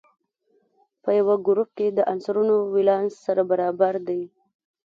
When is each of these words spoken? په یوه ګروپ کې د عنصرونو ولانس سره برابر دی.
په 1.03 1.09
یوه 1.19 1.35
ګروپ 1.47 1.69
کې 1.77 1.87
د 1.97 1.99
عنصرونو 2.11 2.55
ولانس 2.75 3.13
سره 3.25 3.41
برابر 3.51 3.93
دی. 4.07 4.21